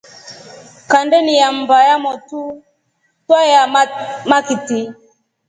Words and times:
Kandeni 0.91 1.33
ya 1.41 1.49
mbaa 1.57 1.83
ya 1.89 1.97
motru 2.03 2.43
twayaa 3.25 3.67
makith. 4.29 4.69